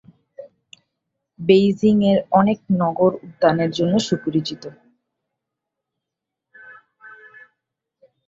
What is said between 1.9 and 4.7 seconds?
এর অনেক নগর-উদ্যানের জন্য সুপরিচিত।